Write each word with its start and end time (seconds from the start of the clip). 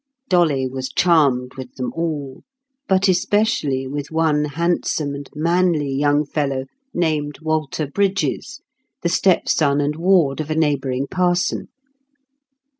Dolly 0.29 0.67
was 0.67 0.89
charmed 0.89 1.53
with 1.59 1.75
them 1.75 1.93
all, 1.95 2.41
but 2.87 3.07
especially 3.07 3.85
with 3.85 4.09
one 4.09 4.45
handsome 4.45 5.13
and 5.13 5.29
manly 5.35 5.93
young 5.93 6.25
fellow 6.25 6.63
named 6.91 7.37
Walter 7.43 7.85
Brydges, 7.85 8.61
the 9.03 9.09
stepson 9.09 9.79
and 9.79 9.95
ward 9.95 10.39
of 10.41 10.49
a 10.49 10.55
neighbouring 10.55 11.05
parson. 11.05 11.67